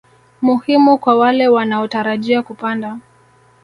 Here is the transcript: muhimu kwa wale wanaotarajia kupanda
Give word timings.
muhimu 0.41 0.97
kwa 0.97 1.15
wale 1.15 1.47
wanaotarajia 1.47 2.43
kupanda 2.43 2.99